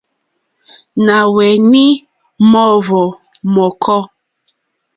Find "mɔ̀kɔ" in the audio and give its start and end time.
3.53-3.97